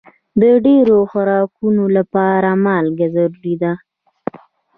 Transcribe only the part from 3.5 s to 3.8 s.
ده.